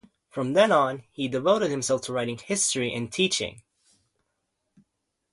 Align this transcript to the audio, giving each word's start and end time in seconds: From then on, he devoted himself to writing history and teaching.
From 0.31 0.53
then 0.53 0.71
on, 0.71 1.03
he 1.11 1.27
devoted 1.27 1.69
himself 1.69 2.01
to 2.05 2.11
writing 2.11 2.39
history 2.39 2.91
and 2.91 3.13
teaching. 3.13 3.61